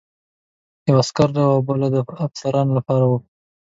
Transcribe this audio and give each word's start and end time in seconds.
یوه 0.89 0.99
د 1.03 1.03
عسکرو 1.03 1.43
او 1.53 1.59
بله 1.67 1.87
د 1.93 1.97
افسرانو 2.25 2.71
لپاره 2.77 3.05
وه. 3.09 3.17